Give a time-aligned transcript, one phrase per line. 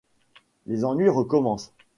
[0.65, 1.75] Les ennuis recommencent...